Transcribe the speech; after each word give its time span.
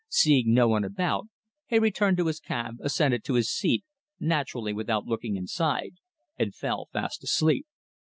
Seeing 0.09 0.51
no 0.55 0.67
one 0.67 0.83
about, 0.83 1.27
he 1.67 1.77
returned 1.77 2.17
to 2.17 2.25
his 2.25 2.39
cab, 2.39 2.77
ascended 2.79 3.23
to 3.25 3.35
his 3.35 3.51
seat, 3.51 3.85
naturally 4.19 4.73
without 4.73 5.05
looking 5.05 5.35
inside, 5.35 5.93
and 6.39 6.55
fell 6.55 6.87
fast 6.91 7.23
asleep. 7.23 7.67